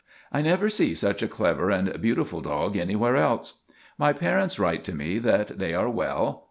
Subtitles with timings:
[0.31, 3.59] I never see such a clever and beautiful dog anywhere else.
[3.99, 6.39] My parents write to me that they are well.